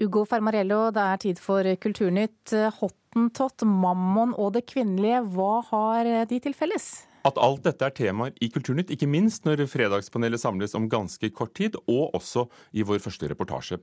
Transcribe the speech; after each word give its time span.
Ugo 0.00 0.22
Fermarello, 0.24 0.86
det 0.96 1.02
er 1.04 1.18
tid 1.20 1.40
for 1.44 1.66
Kulturnytt. 1.76 2.54
Hottentott, 2.78 3.66
Mammon 3.68 4.30
og 4.32 4.54
det 4.54 4.62
kvinnelige, 4.70 5.18
hva 5.34 5.58
har 5.68 6.08
de 6.30 6.38
til 6.40 6.54
felles? 6.56 6.86
At 7.28 7.36
alt 7.36 7.66
dette 7.66 7.84
er 7.84 7.92
temaer 7.92 8.32
i 8.40 8.48
Kulturnytt, 8.48 8.88
ikke 8.94 9.08
minst 9.10 9.44
når 9.44 9.66
Fredagspanelet 9.68 10.40
samles 10.40 10.72
om 10.78 10.86
ganske 10.88 11.28
kort 11.36 11.52
tid, 11.58 11.76
og 11.84 12.16
også 12.16 12.46
i 12.72 12.86
vår 12.88 13.02
første 13.04 13.28
reportasje. 13.28 13.76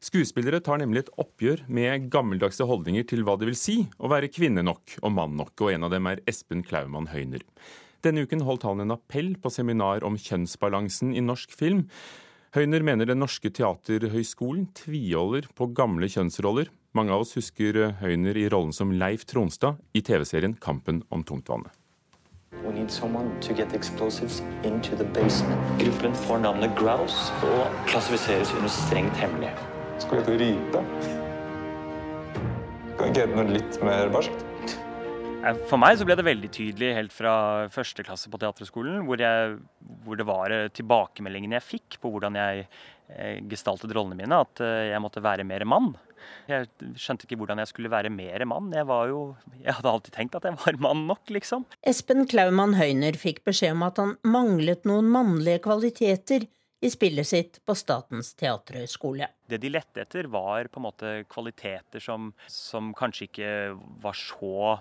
Skuespillere 0.00 0.62
tar 0.64 0.80
nemlig 0.80 1.02
et 1.04 1.10
oppgjør 1.20 1.66
med 1.68 2.06
gammeldagse 2.14 2.64
holdninger 2.64 3.04
til 3.10 3.26
hva 3.28 3.36
det 3.36 3.50
vil 3.50 3.58
si 3.60 3.82
å 4.00 4.08
være 4.08 4.32
kvinne 4.32 4.64
nok 4.64 4.96
og 5.02 5.12
mann 5.18 5.36
nok, 5.36 5.52
og 5.60 5.74
en 5.74 5.84
av 5.84 5.92
dem 5.92 6.08
er 6.08 6.24
Espen 6.32 6.64
Klaumann 6.64 7.10
Høyner. 7.12 7.44
Denne 8.06 8.24
uken 8.24 8.46
holdt 8.46 8.64
han 8.64 8.80
en 8.80 8.96
appell 8.96 9.34
på 9.36 9.52
seminar 9.52 10.06
om 10.06 10.16
kjønnsbalansen 10.16 11.12
i 11.12 11.20
norsk 11.28 11.52
film. 11.60 11.84
Høyner 12.58 12.82
mener 12.82 13.06
Den 13.06 13.20
norske 13.22 13.52
teaterhøgskolen 13.54 14.64
tviholder 14.74 15.44
på 15.54 15.68
gamle 15.78 16.08
kjønnsroller. 16.10 16.66
Mange 16.98 17.14
av 17.14 17.22
oss 17.22 17.36
husker 17.38 17.76
Høyner 18.00 18.34
i 18.34 18.48
rollen 18.50 18.72
som 18.74 18.90
Leif 18.90 19.22
Tronstad 19.30 19.78
i 19.94 20.02
TV-serien 20.02 20.56
Kampen 20.58 21.04
om 21.14 21.22
tungtvannet. 21.22 21.70
We 22.64 22.72
need 22.74 22.90
someone 22.90 23.30
to 23.46 23.54
get 23.54 23.76
explosives 23.78 24.42
into 24.64 24.98
the 24.98 25.06
basement. 25.14 25.62
Gruppen 25.78 26.18
får 26.26 26.42
navnet 26.48 26.74
Grouse 26.74 27.30
og 27.46 27.78
klassifiseres 27.86 28.50
under 28.58 28.74
strengt 28.74 29.22
hemmelig. 29.22 29.54
Skal 30.02 30.18
vi 30.18 30.24
hete 30.24 30.34
og 30.34 30.42
rype? 30.42 30.84
Kan 32.98 33.12
ikke 33.12 33.22
hete 33.22 33.38
noe 33.38 33.50
litt 33.54 33.82
mer 33.86 34.10
barskt? 34.10 34.47
For 35.38 35.78
meg 35.78 35.94
så 35.96 36.04
ble 36.04 36.16
det 36.18 36.26
veldig 36.26 36.48
tydelig 36.50 36.88
helt 36.96 37.14
fra 37.14 37.32
første 37.70 38.02
klasse 38.04 38.30
på 38.30 38.40
teaterskolen, 38.42 39.04
hvor, 39.06 39.20
hvor, 40.04 40.18
det 40.18 40.26
var 40.26 40.52
eh, 40.54 40.66
tilbakemeldingene 40.74 41.56
jeg 41.60 41.66
fikk 41.66 41.98
på 42.02 42.10
hvordan 42.10 42.36
jeg 42.36 42.64
eh, 42.66 43.38
gestaltet 43.48 43.94
rollene 43.94 44.18
mine, 44.18 44.40
at 44.42 44.62
eh, 44.64 44.90
jeg 44.90 45.02
måtte 45.04 45.22
være 45.22 45.46
mer 45.46 45.64
mann. 45.68 45.92
Jeg 46.50 46.66
skjønte 46.98 47.28
ikke 47.28 47.38
hvordan 47.38 47.62
jeg 47.62 47.70
skulle 47.70 47.92
være 47.92 48.10
mer 48.10 48.44
mann. 48.50 48.72
Jeg, 48.74 48.88
var 48.90 49.06
jo, 49.12 49.22
jeg 49.62 49.78
hadde 49.78 49.94
alltid 49.94 50.18
tenkt 50.18 50.36
at 50.40 50.50
jeg 50.50 50.58
var 50.58 50.80
mann 50.88 51.06
nok, 51.08 51.22
liksom. 51.32 51.68
Espen 51.86 52.26
Klaumann 52.28 52.74
Høyner 52.76 53.16
fikk 53.16 53.44
beskjed 53.46 53.78
om 53.78 53.86
at 53.86 54.02
han 54.02 54.16
manglet 54.26 54.88
noen 54.90 55.08
mannlige 55.14 55.62
kvaliteter 55.68 56.48
i 56.82 56.90
spillet 56.90 57.26
sitt 57.26 57.58
på 57.66 57.74
Statens 57.78 58.34
teaterhøgskole. 58.38 59.30
Det 59.50 59.62
de 59.62 59.70
lette 59.70 60.02
etter, 60.02 60.28
var 60.30 60.66
på 60.70 60.82
en 60.82 60.90
måte 60.90 61.16
kvaliteter 61.30 62.02
som, 62.02 62.32
som 62.50 62.90
kanskje 62.98 63.30
ikke 63.30 63.52
var 64.02 64.18
så 64.18 64.80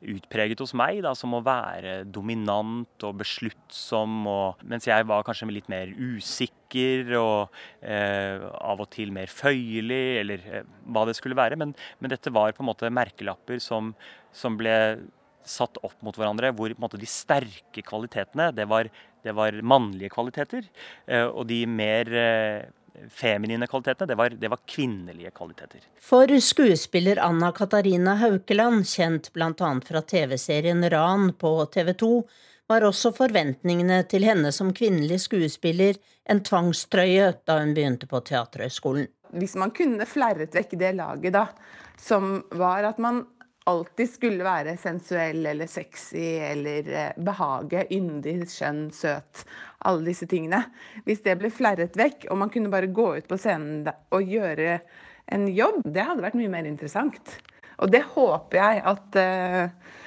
utpreget 0.00 0.60
hos 0.62 0.72
meg, 0.76 1.02
da, 1.04 1.12
som 1.18 1.34
å 1.36 1.42
være 1.44 2.00
dominant 2.08 3.04
og 3.04 3.18
besluttsom, 3.20 4.22
og, 4.30 4.62
mens 4.64 4.88
jeg 4.88 5.06
var 5.08 5.24
kanskje 5.26 5.50
litt 5.52 5.68
mer 5.72 5.92
usikker 5.92 7.12
og 7.20 7.60
eh, 7.84 8.40
av 8.40 8.80
og 8.80 8.88
til 8.94 9.12
mer 9.12 9.28
føyelig, 9.32 10.04
eller 10.22 10.48
eh, 10.48 10.68
hva 10.88 11.04
det 11.08 11.16
skulle 11.18 11.38
være. 11.38 11.58
Men, 11.60 11.74
men, 12.00 12.12
dette 12.12 12.32
var 12.32 12.56
på 12.56 12.64
en 12.64 12.70
måte 12.70 12.92
merkelapper 12.92 13.60
som, 13.62 13.92
som 14.32 14.56
ble 14.60 14.74
satt 15.46 15.80
opp 15.84 15.96
mot 16.04 16.16
hverandre, 16.16 16.52
hvor 16.56 16.72
måte, 16.80 17.00
de 17.00 17.08
sterke 17.08 17.84
kvalitetene, 17.84 18.50
det 18.56 18.66
var, 18.70 18.88
det 19.24 19.34
var 19.36 19.56
mannlige 19.60 20.12
kvaliteter. 20.14 20.68
Eh, 21.06 21.26
og 21.26 21.44
de 21.50 21.62
mer 21.68 22.12
eh, 22.16 22.68
feminine 23.08 23.66
kvalitetene, 23.66 24.08
det 24.10 24.18
var, 24.18 24.34
det 24.42 24.50
var, 24.52 24.60
kvinnelige 24.66 25.30
kvaliteter. 25.36 25.84
For 26.00 26.30
skuespiller 26.40 27.20
Anna 27.22 27.52
Katarina 27.56 28.14
Haukeland, 28.20 28.86
kjent 28.86 29.32
bl.a. 29.32 29.72
fra 29.86 30.02
TV-serien 30.02 30.84
Ran 30.90 31.32
på 31.38 31.54
TV 31.74 31.92
2, 31.92 32.12
var 32.70 32.86
også 32.86 33.10
forventningene 33.16 34.02
til 34.10 34.24
henne 34.28 34.52
som 34.54 34.70
kvinnelig 34.76 35.24
skuespiller 35.24 35.98
en 36.30 36.42
tvangstrøye 36.46 37.32
da 37.48 37.58
hun 37.58 37.74
begynte 37.74 38.06
på 38.10 38.20
Teaterhøgskolen. 38.28 39.08
Hvis 39.34 39.56
man 39.58 39.72
kunne 39.74 40.06
flerret 40.10 40.54
vekk 40.54 40.76
det 40.78 40.94
laget, 40.98 41.34
da, 41.34 41.46
som 41.98 42.40
var 42.58 42.86
at 42.92 42.98
man 43.02 43.24
alltid 43.68 44.10
skulle 44.10 44.46
være 44.46 44.76
sensuell 44.80 45.44
eller 45.46 45.68
sexy 45.70 46.24
eller 46.50 46.88
eh, 46.88 47.12
behage, 47.20 47.84
yndig, 47.92 48.38
skjønn, 48.50 48.88
søt. 48.94 49.44
Alle 49.88 50.10
disse 50.10 50.28
tingene. 50.28 50.64
Hvis 51.06 51.22
det 51.24 51.38
ble 51.40 51.52
flerret 51.52 51.96
vekk, 51.96 52.28
og 52.30 52.40
man 52.42 52.52
kunne 52.52 52.72
bare 52.72 52.90
gå 52.92 53.14
ut 53.18 53.28
på 53.28 53.38
scenen 53.40 53.88
og 53.88 54.28
gjøre 54.28 54.80
en 55.30 55.48
jobb, 55.54 55.82
det 55.84 56.04
hadde 56.04 56.24
vært 56.24 56.38
mye 56.40 56.52
mer 56.52 56.68
interessant. 56.68 57.38
Og 57.80 57.90
det 57.92 58.02
håper 58.12 58.60
jeg 58.60 58.80
at, 58.90 59.18
eh, 59.20 59.98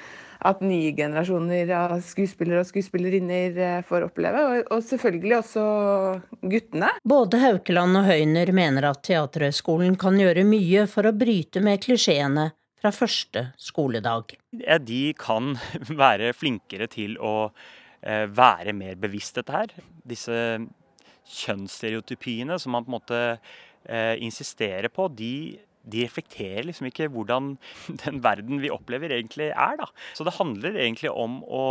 at 0.44 0.60
nye 0.62 0.92
generasjoner 0.94 1.70
av 1.74 1.96
skuespillere 2.06 2.62
og 2.62 2.68
skuespillerinner 2.68 3.62
eh, 3.68 3.78
får 3.86 4.08
oppleve. 4.10 4.44
Og, 4.68 4.82
selvfølgelig 4.84 5.38
også 5.40 5.64
guttene. 6.42 6.92
Både 7.02 7.40
Haukeland 7.42 8.02
og 8.02 8.10
Høyner 8.10 8.52
mener 8.54 8.90
at 8.90 9.02
Teaterhøgskolen 9.06 9.98
kan 9.98 10.20
gjøre 10.20 10.46
mye 10.46 10.86
for 10.90 11.10
å 11.10 11.16
bryte 11.16 11.64
med 11.64 11.82
klisjeene 11.82 12.52
fra 12.84 12.92
første 12.92 13.46
skoledag. 13.60 14.36
De 14.84 15.02
kan 15.16 15.54
være 16.04 16.34
flinkere 16.36 16.88
til 16.92 17.16
å 17.16 17.50
eh, 18.04 18.26
være 18.28 18.76
mer 18.76 18.98
bevisst 19.00 19.40
dette 19.40 19.54
her. 19.54 19.76
Disse 20.04 20.36
kjønnsstereotypiene 21.24 22.58
som 22.60 22.74
man 22.76 22.84
på 22.84 22.92
en 22.92 22.98
måte 22.98 23.20
eh, 23.88 24.16
insisterer 24.20 24.92
på, 24.92 25.08
de, 25.08 25.56
de 25.80 26.04
reflekterer 26.04 26.68
liksom 26.68 26.90
ikke 26.90 27.08
hvordan 27.14 27.54
den 28.04 28.20
verden 28.24 28.60
vi 28.60 28.72
opplever 28.74 29.16
egentlig 29.16 29.48
er. 29.52 29.80
da. 29.80 29.88
Så 30.12 30.28
det 30.28 30.36
handler 30.36 30.76
egentlig 30.76 31.14
om 31.14 31.40
å 31.48 31.64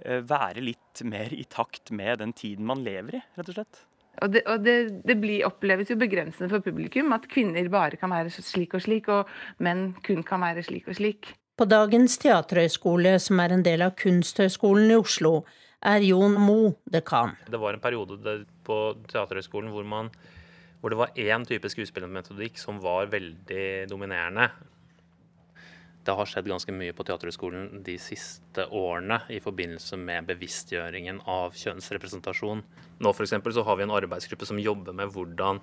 eh, 0.00 0.24
være 0.24 0.64
litt 0.64 1.04
mer 1.04 1.36
i 1.36 1.44
takt 1.44 1.92
med 1.92 2.24
den 2.24 2.32
tiden 2.36 2.68
man 2.68 2.84
lever 2.86 3.20
i, 3.20 3.24
rett 3.36 3.52
og 3.52 3.60
slett. 3.60 3.84
Og, 4.20 4.32
det, 4.34 4.42
og 4.46 4.64
det, 4.64 4.76
det 5.08 5.16
blir, 5.20 5.44
oppleves 5.48 5.90
jo 5.90 5.96
begrensende 6.00 6.50
for 6.52 6.64
publikum 6.64 7.12
at 7.16 7.28
kvinner 7.30 7.68
bare 7.72 7.96
kan 8.00 8.12
være 8.12 8.32
slik 8.32 8.76
og 8.76 8.84
slik, 8.84 9.08
og 9.08 9.30
menn 9.64 9.94
kun 10.06 10.24
kan 10.26 10.42
være 10.44 10.64
slik 10.66 10.90
og 10.90 10.98
slik. 11.00 11.32
På 11.60 11.66
dagens 11.68 12.16
teaterhøgskole, 12.20 13.18
som 13.20 13.40
er 13.42 13.52
en 13.52 13.64
del 13.64 13.84
av 13.84 13.96
Kunsthøgskolen 14.00 14.92
i 14.92 14.96
Oslo, 15.00 15.42
er 15.84 16.04
Jon 16.04 16.36
Mo 16.40 16.74
dekan. 16.92 17.34
Det 17.48 17.60
var 17.60 17.76
en 17.76 17.82
periode 17.82 18.36
på 18.64 18.78
Teaterhøgskolen 19.08 19.72
hvor, 19.72 19.84
man, 19.88 20.10
hvor 20.80 20.92
det 20.92 21.00
var 21.00 21.14
én 21.16 21.46
type 21.48 21.68
skuespillermetodikk 21.72 22.60
som 22.60 22.80
var 22.84 23.08
veldig 23.12 23.88
dominerende 23.88 24.50
det 26.04 26.16
har 26.16 26.28
skjedd 26.28 26.48
ganske 26.48 26.72
mye 26.72 26.94
på 26.96 27.04
Teaterhøgskolen 27.04 27.82
de 27.84 27.96
siste 28.00 28.64
årene 28.72 29.20
i 29.28 29.40
forbindelse 29.44 29.98
med 30.00 30.28
bevisstgjøringen 30.30 31.20
av 31.28 31.56
kjønnsrepresentasjon. 31.60 32.62
Nå 33.04 33.12
for 33.16 33.28
så 33.28 33.64
har 33.66 33.76
vi 33.76 33.84
en 33.84 33.96
arbeidsgruppe 33.96 34.48
som 34.48 34.60
jobber 34.60 34.96
med 34.96 35.12
hvordan 35.12 35.60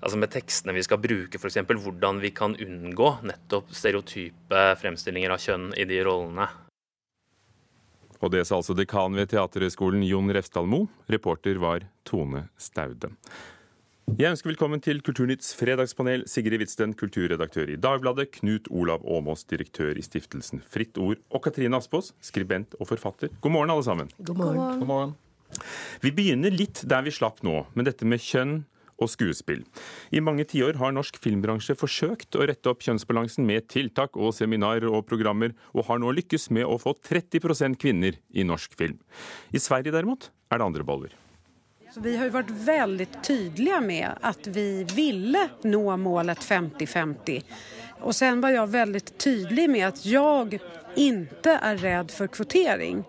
altså 0.00 0.18
med 0.20 0.30
tekstene 0.34 0.74
vi 0.76 0.84
skal 0.84 1.00
bruke, 1.00 1.38
f.eks. 1.38 1.62
hvordan 1.70 2.20
vi 2.20 2.30
kan 2.34 2.56
unngå 2.58 3.10
nettopp 3.26 3.72
stereotype 3.72 4.68
fremstillinger 4.82 5.32
av 5.32 5.42
kjønn 5.42 5.72
i 5.78 5.86
de 5.88 6.02
rollene. 6.04 6.50
Og 8.20 8.32
det 8.32 8.46
sa 8.48 8.58
altså 8.58 8.74
dekan 8.76 9.16
ved 9.16 9.30
Teaterhøgskolen 9.32 10.02
Jon 10.06 10.32
Refsdal. 10.32 10.86
Reporter 11.12 11.60
var 11.62 11.84
Tone 12.08 12.48
Staude. 12.56 13.12
Jeg 14.14 14.30
ønsker 14.30 14.52
velkommen 14.52 14.78
til 14.78 15.00
Kulturnytts 15.02 15.48
fredagspanel, 15.58 16.22
Sigrid 16.30 16.60
Hvitsten, 16.60 16.92
kulturredaktør 16.94 17.72
i 17.74 17.78
Dagbladet, 17.82 18.28
Knut 18.36 18.68
Olav 18.70 19.02
Åmås, 19.02 19.42
direktør 19.50 19.98
i 19.98 20.04
stiftelsen 20.06 20.62
Fritt 20.62 20.94
Ord, 21.02 21.18
og 21.34 21.42
Katrine 21.42 21.80
Aspås, 21.80 22.12
skribent 22.22 22.76
og 22.78 22.86
forfatter. 22.92 23.34
God 23.42 23.56
morgen, 23.56 23.74
alle 23.74 23.82
sammen. 23.82 24.14
God 24.22 24.38
morgen. 24.38 24.78
God 24.78 24.90
morgen. 24.92 25.16
Vi 26.06 26.14
begynner 26.14 26.54
litt 26.54 26.84
der 26.86 27.02
vi 27.02 27.16
slapp 27.18 27.42
nå, 27.42 27.64
med 27.74 27.90
dette 27.90 28.06
med 28.06 28.22
kjønn 28.22 28.54
og 29.02 29.10
skuespill. 29.10 29.66
I 30.14 30.22
mange 30.22 30.46
tiår 30.54 30.78
har 30.78 30.94
norsk 30.94 31.18
filmbransje 31.26 31.74
forsøkt 31.76 32.38
å 32.38 32.46
rette 32.46 32.70
opp 32.70 32.86
kjønnsbalansen 32.86 33.42
med 33.50 33.66
tiltak 33.74 34.14
og 34.14 34.36
seminarer 34.38 34.86
og 34.86 35.02
programmer, 35.10 35.58
og 35.74 35.90
har 35.90 35.98
nå 35.98 36.14
lykkes 36.22 36.52
med 36.54 36.70
å 36.70 36.78
få 36.78 36.94
30% 37.10 37.74
kvinner 37.82 38.22
i 38.30 38.46
norsk 38.46 38.78
film. 38.78 39.02
I 39.50 39.58
Sverige 39.58 39.98
derimot 39.98 40.30
er 40.46 40.62
det 40.62 40.70
andre 40.70 40.86
boller. 40.86 41.22
Så 41.96 42.02
vi 42.04 42.12
har 42.20 42.28
vært 42.28 42.50
veldig 42.52 43.04
tydelige 43.24 43.76
med 43.80 44.18
at 44.28 44.46
vi 44.52 44.82
ville 44.90 45.46
nå 45.64 45.94
målet 45.96 46.42
50-50. 46.44 47.38
Og 48.04 48.12
så 48.12 48.28
var 48.36 48.52
jeg 48.52 48.68
veldig 48.74 49.00
tydelig 49.16 49.64
med 49.72 49.84
at 49.86 50.02
jeg 50.04 50.58
ikke 51.00 51.54
er 51.56 51.80
redd 51.80 52.12
for 52.12 52.28
kvotering. 52.28 53.00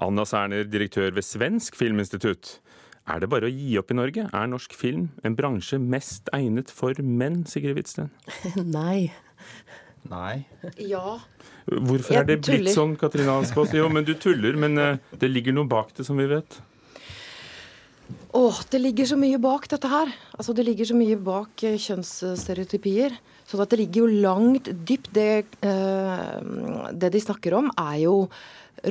Anna 0.00 0.24
Serner, 0.24 0.64
direktør 0.64 1.12
ved 1.18 1.26
Svensk 1.28 1.76
Filminstitutt. 1.76 2.54
Er 3.04 3.20
det 3.20 3.28
bare 3.28 3.50
å 3.50 3.52
gi 3.52 3.76
opp 3.76 3.92
i 3.92 3.98
Norge? 3.98 4.24
Er 4.32 4.48
norsk 4.54 4.72
film 4.72 5.10
en 5.20 5.36
bransje 5.36 5.76
mest 5.76 6.32
egnet 6.32 6.72
for 6.72 6.96
menn, 7.04 7.42
Sigrid 7.44 7.76
Hvitsten? 7.76 8.08
Nei. 8.78 9.10
Nei. 10.14 10.46
Ja. 10.80 11.18
Hvorfor 11.68 12.22
er 12.22 12.24
det 12.32 12.40
blitt 12.48 12.72
sånn, 12.72 12.96
Katrine 12.96 13.36
Aspaas? 13.42 13.76
Jo, 13.76 13.92
men 13.92 14.08
du 14.08 14.14
tuller, 14.16 14.56
men 14.56 14.80
eh, 14.80 14.96
det 15.20 15.28
ligger 15.28 15.60
noe 15.60 15.68
bak 15.68 15.92
det, 16.00 16.08
som 16.08 16.16
vi 16.16 16.24
vet. 16.32 16.62
Åh, 18.36 18.60
det 18.70 18.80
ligger 18.82 19.08
så 19.08 19.16
mye 19.20 19.38
bak 19.40 19.68
dette 19.72 19.88
her. 19.88 20.10
Altså, 20.36 20.54
det 20.56 20.66
ligger 20.68 20.88
så 20.88 20.96
mye 20.96 21.16
bak 21.16 21.64
eh, 21.64 21.78
kjønnsstereotypier. 21.80 23.16
Så 23.48 23.60
det 23.64 23.78
ligger 23.80 24.04
jo 24.04 24.20
langt 24.26 24.68
dypt. 24.88 25.08
Det, 25.16 25.46
eh, 25.64 26.34
det 26.92 27.12
de 27.14 27.24
snakker 27.24 27.56
om, 27.56 27.72
er 27.80 28.04
jo 28.04 28.18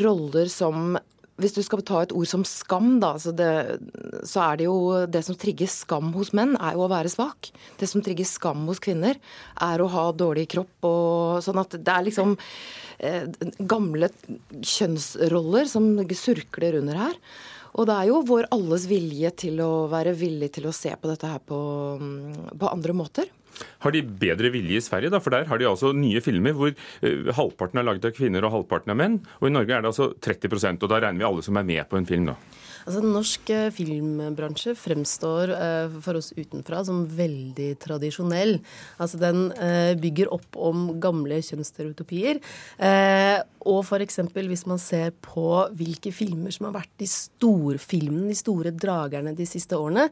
roller 0.04 0.50
som 0.52 0.98
hvis 1.38 1.54
du 1.54 1.60
skal 1.62 1.84
ta 1.86 2.00
et 2.02 2.14
ord 2.18 2.26
som 2.26 2.42
skam, 2.48 2.96
da, 3.02 3.12
så, 3.22 3.30
det, 3.36 3.78
så, 4.26 4.42
er 4.42 4.58
det 4.58 4.66
jo 4.66 4.78
Det 5.06 5.22
som 5.26 5.38
trigger 5.38 5.70
skam 5.70 6.10
hos 6.16 6.32
menn, 6.34 6.56
er 6.58 6.74
jo 6.74 6.86
å 6.86 6.90
være 6.90 7.12
svak. 7.14 7.52
Det 7.78 7.90
som 7.90 8.02
trigger 8.02 8.26
skam 8.26 8.66
hos 8.70 8.82
kvinner, 8.82 9.20
er 9.62 9.84
å 9.84 9.92
ha 9.94 10.08
dårlig 10.18 10.48
kropp 10.56 10.88
og 10.90 11.44
sånn 11.46 11.62
at 11.62 11.78
det 11.78 11.94
er 11.94 12.08
liksom 12.08 12.34
eh, 12.98 13.30
gamle 13.70 14.10
kjønnsroller 14.58 15.70
som 15.70 15.94
surkler 16.18 16.80
under 16.82 17.06
her. 17.06 17.22
Og 17.78 17.86
det 17.86 17.96
er 17.96 18.10
jo 18.10 18.24
vår 18.26 18.50
alles 18.56 18.88
vilje 18.90 19.32
til 19.46 19.62
å 19.62 19.72
være 19.92 20.16
villig 20.18 20.50
til 20.58 20.70
å 20.70 20.76
se 20.76 20.94
på 20.98 21.12
dette 21.12 21.30
her 21.30 21.44
på, 21.46 21.60
på 22.58 22.72
andre 22.72 22.96
måter. 22.98 23.30
Har 23.86 23.94
de 23.94 24.04
bedre 24.06 24.52
vilje 24.54 24.78
i 24.78 24.86
Sverige, 24.86 25.12
da? 25.14 25.22
For 25.24 25.34
der 25.34 25.48
har 25.50 25.62
de 25.62 25.70
altså 25.70 25.94
nye 25.96 26.22
filmer 26.22 26.54
hvor 26.58 26.74
uh, 26.74 27.32
halvparten 27.38 27.82
er 27.82 27.88
laget 27.88 28.10
av 28.10 28.14
kvinner 28.18 28.46
og 28.46 28.54
halvparten 28.54 28.94
av 28.94 29.00
menn. 29.00 29.20
Og 29.42 29.50
i 29.50 29.54
Norge 29.54 29.74
er 29.74 29.86
det 29.86 29.92
altså 29.94 30.12
30% 30.14 30.86
og 30.86 30.94
da 30.94 31.02
regner 31.02 31.24
vi 31.24 31.30
alle 31.30 31.46
som 31.46 31.58
er 31.58 31.68
med 31.68 31.90
på 31.90 32.00
en 32.00 32.10
film, 32.10 32.30
da. 32.32 32.38
Altså, 32.88 33.02
Norsk 33.04 33.50
eh, 33.52 33.68
filmbransje 33.76 34.72
fremstår 34.80 35.52
eh, 35.52 35.96
for 36.04 36.20
oss 36.22 36.30
utenfra 36.38 36.86
som 36.88 37.02
veldig 37.18 37.74
tradisjonell. 37.84 38.62
Altså, 38.96 39.20
Den 39.20 39.50
eh, 39.52 39.92
bygger 40.00 40.32
opp 40.32 40.56
om 40.56 40.94
gamle 41.04 41.42
kjønnsstereotypier. 41.44 42.40
Uh, 42.80 43.44
og 43.68 43.84
f.eks. 43.84 44.20
hvis 44.34 44.66
man 44.70 44.80
ser 44.80 45.12
på 45.24 45.68
hvilke 45.76 46.14
filmer 46.16 46.54
som 46.56 46.70
har 46.70 46.78
vært 46.80 46.94
de 47.02 47.08
storfilmene, 47.12 48.32
de 48.32 48.40
store 48.40 48.72
dragerne 48.72 49.36
de 49.36 49.48
siste 49.50 49.78
årene, 49.78 50.08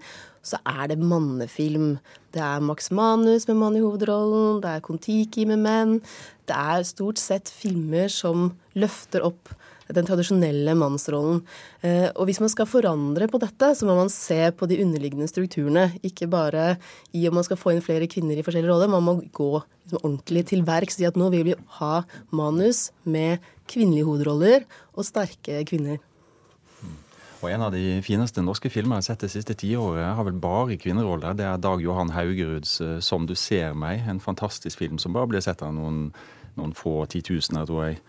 så 0.46 0.60
er 0.68 0.92
det 0.92 1.00
mannefilm. 1.02 1.96
Det 2.36 2.44
er 2.44 2.62
Max 2.62 2.92
Manus 2.92 3.48
med 3.48 3.60
mann 3.62 3.78
i 3.80 3.84
hovedrollen, 3.84 4.62
det 4.64 4.76
er 4.76 4.84
Kon-Tiki 4.86 5.48
med 5.50 5.64
menn. 5.64 5.96
Det 6.46 6.56
er 6.56 6.86
stort 6.88 7.22
sett 7.22 7.50
filmer 7.50 8.12
som 8.14 8.52
løfter 8.78 9.26
opp 9.26 9.54
den 9.94 10.08
tradisjonelle 10.08 10.74
mannsrollen. 10.78 11.44
Eh, 11.86 12.08
og 12.16 12.26
hvis 12.26 12.40
man 12.42 12.50
skal 12.50 12.70
forandre 12.70 13.28
på 13.30 13.40
dette, 13.42 13.70
så 13.78 13.86
må 13.86 13.98
man 13.98 14.10
se 14.10 14.40
på 14.58 14.70
de 14.70 14.80
underliggende 14.82 15.30
strukturene. 15.30 15.92
Ikke 16.06 16.28
bare 16.32 16.76
i 17.14 17.28
om 17.30 17.38
man 17.38 17.46
skal 17.46 17.60
få 17.60 17.76
inn 17.76 17.86
flere 17.86 18.10
kvinner 18.10 18.38
i 18.38 18.46
forskjellige 18.46 18.72
roller, 18.72 18.90
man 18.90 19.06
må 19.06 19.20
gå 19.36 19.52
liksom 19.86 20.02
ordentlig 20.02 20.48
til 20.50 20.66
verks. 20.66 20.98
Si 20.98 21.06
at 21.06 21.20
nå 21.20 21.30
vil 21.34 21.46
vi 21.52 21.60
ha 21.80 21.94
manus 22.34 22.90
med 23.04 23.46
kvinnelige 23.70 24.10
hovedroller 24.10 24.66
og 24.96 25.06
sterke 25.06 25.62
kvinner. 25.70 26.02
Og 27.44 27.52
En 27.52 27.62
av 27.62 27.74
de 27.76 28.00
fineste 28.02 28.42
norske 28.42 28.72
filmer 28.74 28.98
jeg 28.98 29.04
har 29.04 29.08
sett 29.12 29.26
det 29.28 29.30
siste 29.36 29.54
tiåret, 29.54 30.16
har 30.18 30.26
vel 30.26 30.40
bare 30.42 30.80
kvinneroller. 30.82 31.36
Det 31.38 31.46
er 31.46 31.62
Dag 31.62 31.84
Johan 31.84 32.10
Haugeruds 32.16 32.80
eh, 32.82 33.00
'Som 33.00 33.28
du 33.28 33.36
ser 33.36 33.74
meg'. 33.74 34.10
En 34.10 34.20
fantastisk 34.20 34.80
film 34.80 34.98
som 34.98 35.14
bare 35.14 35.28
ble 35.28 35.42
sett 35.42 35.62
av 35.62 35.74
noen, 35.74 36.12
noen 36.60 36.76
få 36.78 37.04
titusener, 37.12 37.68
tror 37.68 37.90
jeg. 37.90 38.00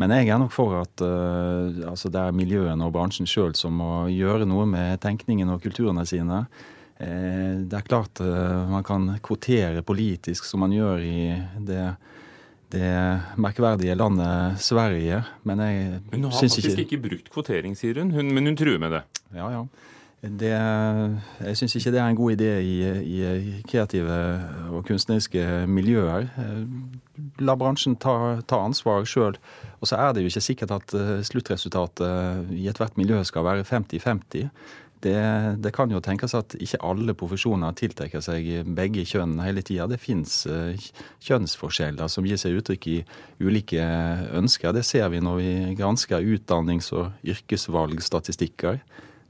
Men 0.00 0.10
jeg 0.10 0.32
er 0.32 0.40
nok 0.42 0.50
for 0.54 0.74
at 0.80 1.02
uh, 1.06 1.90
altså 1.90 2.10
det 2.10 2.18
er 2.20 2.34
miljøene 2.34 2.86
og 2.86 2.94
bransjen 2.96 3.28
sjøl 3.30 3.54
som 3.54 3.76
må 3.78 4.06
gjøre 4.10 4.48
noe 4.48 4.66
med 4.66 4.98
tenkningen 5.04 5.52
og 5.54 5.62
kulturene 5.62 6.02
sine. 6.08 6.44
Uh, 6.98 7.62
det 7.62 7.78
er 7.78 7.86
klart 7.86 8.22
uh, 8.24 8.66
man 8.70 8.86
kan 8.86 9.12
kvotere 9.22 9.84
politisk, 9.86 10.48
som 10.48 10.64
man 10.66 10.74
gjør 10.74 11.04
i 11.06 11.18
det, 11.68 11.86
det 12.74 12.90
merkverdige 13.38 13.94
landet 13.98 14.58
Sverige, 14.66 15.22
men 15.46 15.62
jeg 15.62 15.78
syns 15.78 16.02
ikke 16.02 16.16
Hun 16.16 16.28
har 16.28 16.38
faktisk 16.40 16.68
ikke... 16.72 16.86
ikke 16.88 17.02
brukt 17.08 17.34
kvotering, 17.38 17.78
sier 17.78 18.02
hun, 18.02 18.10
hun, 18.14 18.34
men 18.34 18.50
hun 18.50 18.58
truer 18.58 18.82
med 18.82 18.98
det. 18.98 19.04
Ja, 19.34 19.50
ja. 19.54 19.66
Det, 20.24 20.52
jeg 21.44 21.56
syns 21.58 21.74
ikke 21.76 21.90
det 21.92 21.98
er 22.00 22.06
en 22.08 22.16
god 22.16 22.32
idé 22.32 22.50
i, 22.64 22.76
i, 23.04 23.56
kreative 23.68 24.14
og 24.72 24.86
kunstneriske 24.88 25.66
miljøer. 25.68 26.30
La 27.44 27.56
bransjen 27.60 27.98
ta, 28.00 28.38
ta 28.48 28.62
ansvar 28.64 29.04
sjøl. 29.08 29.36
Og 29.82 29.90
så 29.90 29.98
er 30.00 30.14
det 30.14 30.24
jo 30.24 30.32
ikke 30.32 30.44
sikkert 30.46 30.72
at 30.78 30.96
eh, 30.96 31.18
sluttresultatet 31.28 32.54
i 32.56 32.64
ethvert 32.72 32.96
miljø 32.96 33.20
skal 33.28 33.44
være 33.44 33.66
50-50. 33.68 34.48
Det, 35.04 35.16
det, 35.60 35.72
kan 35.76 35.90
jo 35.92 36.00
tenkes 36.00 36.32
at 36.32 36.54
ikke 36.56 36.80
alle 36.80 37.12
profesjoner 37.18 37.74
tiltrekker 37.76 38.22
seg 38.24 38.46
begge 38.76 39.04
kjønn 39.04 39.36
hele 39.44 39.60
tida. 39.60 39.90
Det 39.90 40.00
fins 40.00 40.46
eh, 40.48 40.78
kjønnsforskjeller 41.26 42.08
som 42.08 42.24
gir 42.24 42.40
seg 42.40 42.56
uttrykk 42.62 42.88
i 42.94 43.00
ulike 43.44 43.84
ønsker. 44.32 44.72
Det 44.72 44.86
ser 44.88 45.10
vi 45.12 45.20
når 45.20 45.42
vi 45.42 45.50
gransker 45.76 46.24
utdannings- 46.24 46.94
og 46.96 47.12
yrkesvalgstatistikker. 47.34 48.80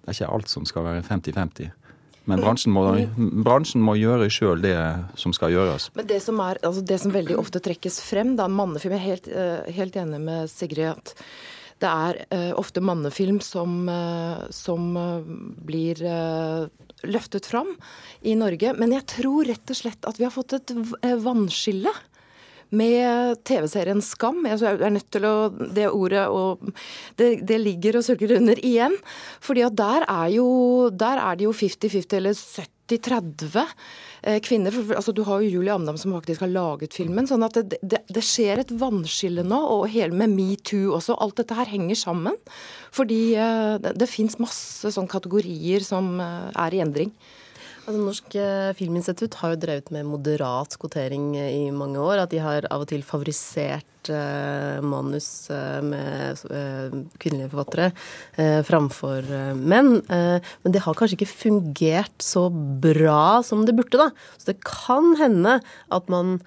Det 0.05 0.13
er 0.13 0.19
ikke 0.19 0.35
alt 0.37 0.53
som 0.53 0.69
skal 0.69 0.85
være 0.85 1.03
50-50. 1.07 1.73
Men 2.29 2.41
bransjen 2.41 2.73
må, 2.73 2.85
bransjen 3.45 3.83
må 3.85 3.97
gjøre 4.01 4.31
sjøl 4.33 4.63
det 4.65 4.77
som 5.21 5.35
skal 5.37 5.53
gjøres. 5.53 5.91
Men 5.97 6.07
det 6.09 6.23
som, 6.25 6.39
er, 6.41 6.61
altså 6.65 6.85
det 6.89 6.97
som 7.03 7.13
veldig 7.13 7.37
ofte 7.41 7.61
trekkes 7.65 8.01
frem, 8.05 8.33
da, 8.39 8.49
mannefilm 8.49 8.97
Jeg 8.97 9.03
er 9.03 9.11
helt, 9.11 9.29
eh, 9.29 9.75
helt 9.77 9.99
enig 10.01 10.23
med 10.25 10.49
Sigrid 10.53 10.95
at 10.95 11.13
det 11.83 11.91
er 11.91 12.19
uh, 12.31 12.53
ofte 12.57 12.81
mannefilm 12.81 13.41
som, 13.45 13.83
uh, 13.91 14.47
som 14.55 14.95
blir 15.67 15.99
løftet 17.05 17.49
fram 17.51 17.75
i 18.23 18.37
Norge. 18.41 18.73
Men 18.79 18.95
jeg 18.95 19.05
tror 19.11 19.51
rett 19.51 19.75
og 19.75 19.77
slett 19.77 20.09
at 20.09 20.21
vi 20.21 20.25
har 20.25 20.33
fått 20.33 20.55
et 20.57 20.73
vannskille 21.21 21.93
med 22.71 23.41
TV-serien 23.47 24.03
Skam. 24.05 24.45
Jeg 24.49 24.63
er 24.63 24.93
nødt 24.95 25.11
til 25.13 25.27
å 25.29 25.35
Det 25.51 25.89
ordet 25.91 26.27
og 26.29 26.63
det, 27.19 27.47
det 27.47 27.59
ligger 27.61 27.99
og 27.99 28.07
surker 28.07 28.37
under 28.39 28.59
igjen. 28.65 28.97
fordi 29.41 29.63
at 29.67 29.77
der 29.77 30.07
er, 30.09 30.29
jo, 30.37 30.91
der 30.91 31.19
er 31.19 31.37
det 31.37 31.45
jo 31.45 31.53
50-50 31.53 32.17
eller 32.17 32.33
70-30 32.33 32.69
kvinner. 34.41 34.41
kvinner. 34.45 34.97
altså 34.97 35.13
Du 35.13 35.23
har 35.23 35.41
jo 35.41 35.49
Julie 35.49 35.73
Amdam 35.73 35.97
som 35.97 36.13
faktisk 36.13 36.41
har 36.41 36.49
laget 36.49 36.95
filmen. 36.95 37.27
sånn 37.27 37.43
at 37.43 37.55
det, 37.55 37.79
det, 37.83 38.03
det 38.09 38.25
skjer 38.25 38.61
et 38.61 38.71
vannskille 38.71 39.45
nå, 39.45 39.57
og 39.57 39.89
hele 39.89 40.13
med 40.13 40.31
metoo 40.31 40.95
også. 40.97 41.17
Alt 41.21 41.37
dette 41.37 41.55
her 41.55 41.67
henger 41.67 41.95
sammen. 41.97 42.37
Fordi 42.93 43.35
eh, 43.37 43.79
det, 43.81 43.97
det 44.01 44.09
fins 44.11 44.39
masse 44.39 44.91
sånn 44.93 45.09
kategorier 45.09 45.81
som 45.81 46.21
eh, 46.21 46.51
er 46.55 46.75
i 46.75 46.85
endring. 46.85 47.13
Altså, 47.85 48.01
Norsk 48.01 48.35
eh, 48.41 48.71
filminstitutt 48.79 49.35
har 49.43 49.53
jo 49.53 49.59
drevet 49.61 49.91
med 49.93 50.07
moderat 50.09 50.73
kvotering 50.81 51.35
eh, 51.37 51.51
i 51.67 51.73
mange 51.75 52.01
år. 52.01 52.23
At 52.23 52.33
de 52.33 52.41
har 52.41 52.65
av 52.73 52.85
og 52.87 52.89
til 52.89 53.05
favorisert 53.05 54.09
eh, 54.09 54.81
manus 54.81 55.51
eh, 55.53 55.81
med 55.85 56.45
eh, 56.49 56.95
kvinnelige 57.21 57.51
forfattere 57.53 57.91
eh, 58.41 58.63
framfor 58.65 59.29
menn. 59.61 59.99
men 60.09 60.73
det 60.73 60.83
har 60.87 60.97
kanskje 60.97 61.19
ikke 61.19 61.29
fungert 61.29 62.25
så 62.25 62.47
bra 62.51 63.43
som 63.45 63.67
det 63.69 63.77
burde, 63.77 64.01
da. 64.01 64.09
Så 64.39 64.53
det 64.53 64.63
kan 64.65 65.13
hende 65.21 65.59
at 65.93 66.09
man 66.13 66.39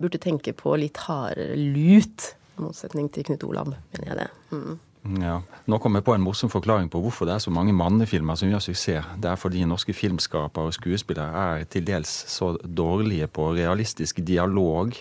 burde 0.00 0.18
tenke 0.18 0.56
på 0.58 0.74
litt 0.80 0.98
hardere 1.06 1.54
lut. 1.54 2.32
I 2.58 2.66
motsetning 2.66 3.06
til 3.14 3.26
Knut 3.30 3.46
Olav, 3.46 3.70
mener 3.94 4.10
jeg 4.10 4.20
det. 4.24 4.28
Mm. 4.50 4.82
Ja. 5.04 5.42
Nå 5.68 5.78
kom 5.82 5.98
jeg 5.98 6.04
på 6.06 6.14
en 6.16 6.22
morsom 6.24 6.48
forklaring 6.48 6.88
på 6.92 7.00
hvorfor 7.04 7.28
det 7.28 7.34
er 7.34 7.42
så 7.44 7.52
mange 7.52 7.74
mannefilmer 7.76 8.38
som 8.40 8.48
gjør 8.48 8.62
suksess. 8.64 9.10
Det 9.20 9.28
er 9.28 9.40
fordi 9.40 9.64
norske 9.68 9.92
filmskapere 9.92 10.70
og 10.70 10.76
skuespillere 10.76 11.42
er 11.58 11.66
til 11.68 11.84
dels 11.84 12.12
så 12.32 12.54
dårlige 12.64 13.28
på 13.28 13.50
realistisk 13.52 14.22
dialog 14.24 14.96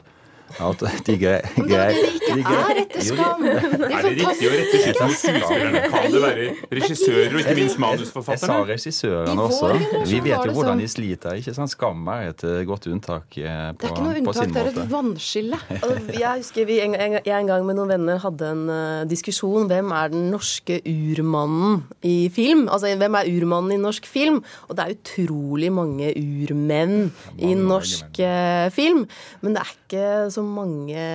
at 0.62 0.83
de 1.07 1.15
greier 1.17 1.45
Det 1.57 1.77
er 1.77 2.81
etter 2.83 3.05
skam! 3.05 3.43
Er 3.93 4.05
det 4.05 4.12
riktig 4.17 4.48
å 4.48 4.51
rette 4.53 4.79
skuespillerne? 4.83 5.81
Kan 5.91 6.13
det 6.13 6.22
være 6.24 6.48
regissører 6.79 7.36
og 7.36 7.41
ikke 7.41 7.55
minst 7.57 7.79
manusforfatterne? 7.81 8.57
Jeg 8.74 8.83
sa 8.83 8.89
regissørene 8.91 9.45
også. 9.48 9.72
Vi 10.10 10.19
vet 10.24 10.48
jo 10.48 10.55
hvordan 10.55 10.74
sånn. 10.75 10.83
de 10.83 10.89
sliter. 10.91 11.39
ikke 11.39 11.55
sant? 11.57 11.74
Skam 11.74 12.07
er 12.13 12.31
et 12.31 12.43
eh, 12.48 12.62
godt 12.67 12.88
unntak 12.91 13.27
på, 13.33 13.43
eh, 13.43 13.69
det 13.74 13.88
er 13.88 13.93
ikke 13.93 14.05
noe 14.05 14.15
unntak, 14.22 14.53
det 14.53 14.62
er 14.62 14.72
et 14.72 14.91
vannskille. 14.91 15.60
Jeg 16.24 16.43
husker 16.43 16.67
vi 16.69 16.79
en, 16.83 16.95
jeg 16.95 17.33
en 17.33 17.50
gang 17.50 17.65
med 17.67 17.77
noen 17.77 17.91
venner 17.93 18.19
hadde 18.22 18.50
en 18.53 18.63
uh, 18.69 19.03
diskusjon. 19.10 19.67
Hvem 19.69 19.91
er 19.95 20.12
den 20.13 20.27
norske 20.33 20.79
urmannen 20.88 21.81
i 22.05 22.29
film? 22.33 22.67
Altså, 22.67 22.91
Hvem 23.00 23.17
er 23.19 23.29
urmannen 23.31 23.75
i 23.75 23.81
norsk 23.81 24.07
film? 24.10 24.41
Og 24.67 24.77
det 24.77 24.86
er 24.86 24.95
utrolig 24.98 25.72
mange 25.74 26.12
urmenn 26.19 27.10
i 27.38 27.53
norsk 27.57 28.22
uh, 28.22 28.67
film. 28.74 29.05
Men 29.41 29.57
det 29.57 29.63
er 29.63 29.74
ikke 29.74 30.05
så 30.33 30.42
mange 30.45 31.05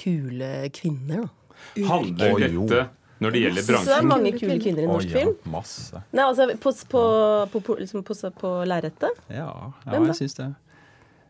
kule 0.00 0.52
kvinner, 0.74 1.26
da. 1.26 1.32
Handler 1.88 2.38
dette 2.40 2.84
når 3.22 3.32
det 3.32 3.40
gjelder 3.40 3.64
bransjen? 3.64 3.88
Så 3.88 3.96
er 3.96 4.06
mange 4.06 4.32
kule 4.36 4.58
kvinner 4.60 4.84
i 4.84 4.88
norsk 4.90 5.08
oh, 5.08 5.12
ja, 5.12 5.22
film. 5.22 5.34
Masse. 5.54 6.02
Nei, 6.12 6.24
altså 6.26 6.48
på, 6.60 6.72
på, 6.92 7.02
på, 7.52 7.62
på, 7.68 7.76
liksom 7.80 8.04
på, 8.06 8.16
på 8.40 8.52
lerretet? 8.68 9.22
Ja, 9.32 9.50
ja 9.86 10.00
jeg 10.10 10.18
syns 10.20 10.36
det. 10.38 10.50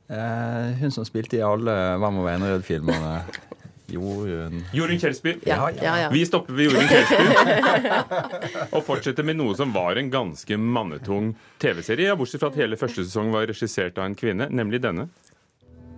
Eh, 0.06 0.72
hun 0.80 0.94
som 0.94 1.06
spilte 1.06 1.34
i 1.34 1.42
alle 1.42 1.72
Hva 1.98 2.12
må 2.14 2.22
være 2.26 2.42
Enerød-filmene. 2.42 3.14
Jorunn 3.86 4.64
Jorunn 4.74 4.98
Kjelsby. 4.98 5.36
Ja, 5.46 5.68
ja, 5.78 5.92
ja. 6.02 6.08
Vi 6.10 6.24
stopper 6.26 6.56
ved 6.58 6.72
Jorunn 6.72 6.88
Kjelsby. 6.90 7.94
og 8.74 8.82
fortsetter 8.86 9.26
med 9.26 9.38
noe 9.38 9.54
som 9.58 9.70
var 9.74 9.98
en 10.00 10.10
ganske 10.10 10.58
mannetung 10.58 11.34
TV-serie. 11.62 12.16
Bortsett 12.18 12.42
fra 12.42 12.50
at 12.50 12.58
hele 12.58 12.78
første 12.80 13.06
sesong 13.06 13.30
var 13.34 13.46
regissert 13.50 13.98
av 14.00 14.08
en 14.08 14.18
kvinne, 14.18 14.50
nemlig 14.50 14.82
denne. 14.82 15.06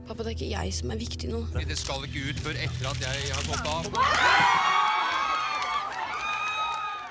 Pappa, 0.08 0.24
det 0.24 0.30
er 0.30 0.36
ikke 0.38 0.54
jeg 0.54 0.72
som 0.72 0.92
er 0.94 1.00
viktig 1.02 1.28
nå. 1.28 1.38
Det 1.68 1.74
skal 1.76 2.04
ikke 2.06 2.30
ut 2.30 2.38
før 2.40 2.54
etter 2.56 2.86
at 2.88 3.02
jeg 3.04 3.32
har 3.34 3.42
gått 3.44 3.66
av. 3.68 3.88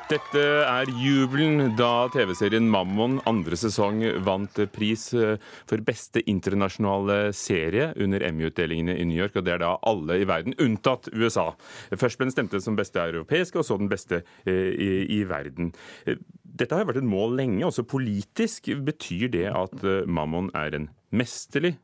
Dette 0.08 0.42
er 0.64 0.90
jubelen 1.04 1.76
da 1.78 2.08
TV-serien 2.10 2.70
Mammon 2.72 3.20
andre 3.30 3.58
sesong 3.60 4.00
vant 4.26 4.58
pris 4.74 5.04
eh, 5.14 5.36
for 5.68 5.84
beste 5.86 6.24
internasjonale 6.32 7.34
serie 7.38 7.90
under 8.02 8.24
Emmy-utdelingene 8.24 8.96
i 8.96 9.06
New 9.06 9.20
York. 9.20 9.36
Og 9.36 9.46
det 9.46 9.54
er 9.58 9.62
da 9.62 9.74
alle 9.92 10.22
i 10.24 10.26
verden, 10.30 10.56
unntatt 10.64 11.12
USA. 11.12 11.52
Først 11.92 12.18
ble 12.18 12.30
den 12.30 12.34
stemte 12.34 12.62
som 12.64 12.80
beste 12.80 13.04
europeiske, 13.04 13.60
og 13.60 13.68
så 13.68 13.78
den 13.78 13.92
beste 13.92 14.24
eh, 14.48 14.72
i, 14.74 14.90
i 15.20 15.22
verden. 15.30 15.70
Eh, 16.08 16.18
dette 16.58 16.74
har 16.74 16.82
jo 16.82 16.90
vært 16.96 17.04
et 17.04 17.12
mål 17.12 17.38
lenge, 17.44 17.68
også 17.68 17.86
politisk. 17.86 18.72
Betyr 18.88 19.28
det 19.36 19.46
at 19.52 19.86
Mammon 20.08 20.50
er 20.58 20.80
en 20.80 20.90
mesterlig 21.14 21.76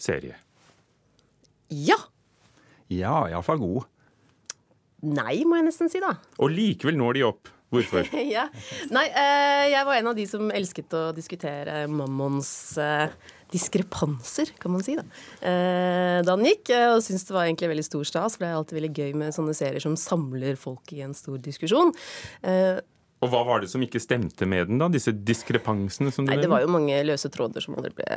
serie? 0.00 0.38
Ja. 1.72 1.98
Ja, 2.92 3.24
iallfall 3.30 3.60
god. 3.62 3.88
Nei, 5.02 5.42
må 5.48 5.58
jeg 5.58 5.66
nesten 5.66 5.90
si, 5.90 6.02
da. 6.02 6.14
Og 6.38 6.52
likevel 6.52 6.98
når 7.00 7.18
de 7.18 7.26
opp. 7.32 7.50
Hvorfor? 7.72 8.04
ja. 8.36 8.46
Nei, 8.92 9.06
eh, 9.08 9.66
jeg 9.72 9.86
var 9.88 9.96
en 9.96 10.10
av 10.10 10.18
de 10.18 10.26
som 10.28 10.50
elsket 10.52 10.92
å 10.92 11.06
diskutere 11.16 11.86
Mammons 11.88 12.50
eh, 12.76 13.14
diskrepanser, 13.52 14.52
kan 14.60 14.74
man 14.74 14.84
si, 14.84 14.98
da. 14.98 15.06
Eh, 15.40 16.20
da 16.20 16.36
den 16.36 16.50
gikk, 16.50 16.68
og 16.92 17.00
syntes 17.04 17.24
det 17.28 17.36
var 17.36 17.48
egentlig 17.48 17.72
veldig 17.72 17.86
stor 17.88 18.04
stas, 18.08 18.36
for 18.36 18.44
det 18.44 18.50
er 18.50 18.58
alltid 18.60 18.78
veldig 18.78 18.92
gøy 18.92 19.16
med 19.24 19.36
sånne 19.36 19.56
serier 19.56 19.84
som 19.84 19.96
samler 20.00 20.60
folk 20.60 20.92
i 20.92 21.00
en 21.06 21.16
stor 21.16 21.40
diskusjon. 21.42 21.94
Og 23.22 23.30
hva 23.32 23.44
var 23.46 23.62
det 23.62 23.70
som 23.70 23.82
ikke 23.84 24.02
stemte 24.02 24.48
med 24.50 24.68
den, 24.70 24.80
da? 24.82 24.90
Disse 24.92 25.14
diskrepansene 25.14 26.10
som 26.14 26.26
du 26.26 26.32
Nei, 26.32 26.40
Det 26.42 26.50
var 26.50 26.64
jo 26.64 26.72
mange 26.74 26.98
løse 27.06 27.30
tråder 27.32 27.62
som 27.64 27.78
aldri 27.78 27.94
ble 28.00 28.08